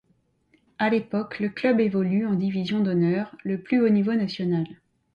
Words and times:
À 0.79 0.89
l'époque, 0.89 1.37
le 1.39 1.49
club 1.49 1.79
évolue 1.79 2.25
en 2.25 2.33
Division 2.33 2.79
d'Honneur, 2.79 3.35
le 3.43 3.61
plus 3.61 3.79
haut 3.81 3.89
niveau 3.89 4.15
national. 4.15 4.65